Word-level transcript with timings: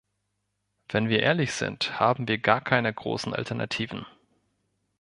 Wenn 0.89 1.09
wir 1.09 1.19
ehrlich 1.19 1.53
sind, 1.53 1.99
haben 1.99 2.27
wir 2.27 2.39
gar 2.39 2.59
keine 2.61 2.91
großen 2.91 3.35
Alternativen. 3.35 4.07